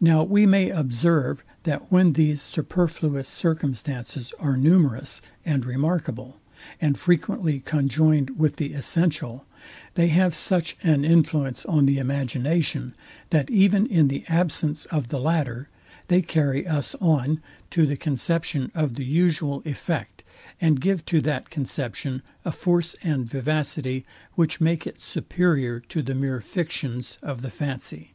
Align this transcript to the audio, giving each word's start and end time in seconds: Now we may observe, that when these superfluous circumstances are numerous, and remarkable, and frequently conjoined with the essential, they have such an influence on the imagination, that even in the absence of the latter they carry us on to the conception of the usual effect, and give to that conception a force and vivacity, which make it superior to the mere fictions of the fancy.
Now 0.00 0.22
we 0.22 0.46
may 0.46 0.70
observe, 0.70 1.42
that 1.64 1.90
when 1.90 2.12
these 2.12 2.40
superfluous 2.40 3.28
circumstances 3.28 4.32
are 4.38 4.56
numerous, 4.56 5.20
and 5.44 5.66
remarkable, 5.66 6.40
and 6.80 6.96
frequently 6.96 7.58
conjoined 7.58 8.38
with 8.38 8.54
the 8.54 8.72
essential, 8.72 9.44
they 9.96 10.06
have 10.10 10.36
such 10.36 10.76
an 10.84 11.04
influence 11.04 11.66
on 11.66 11.86
the 11.86 11.98
imagination, 11.98 12.94
that 13.30 13.50
even 13.50 13.86
in 13.86 14.06
the 14.06 14.24
absence 14.28 14.84
of 14.92 15.08
the 15.08 15.18
latter 15.18 15.68
they 16.06 16.22
carry 16.22 16.64
us 16.64 16.94
on 17.00 17.42
to 17.70 17.84
the 17.84 17.96
conception 17.96 18.70
of 18.76 18.94
the 18.94 19.04
usual 19.04 19.60
effect, 19.64 20.22
and 20.60 20.80
give 20.80 21.04
to 21.06 21.20
that 21.20 21.50
conception 21.50 22.22
a 22.44 22.52
force 22.52 22.94
and 23.02 23.28
vivacity, 23.28 24.06
which 24.36 24.60
make 24.60 24.86
it 24.86 25.00
superior 25.00 25.80
to 25.80 26.00
the 26.00 26.14
mere 26.14 26.40
fictions 26.40 27.18
of 27.24 27.42
the 27.42 27.50
fancy. 27.50 28.12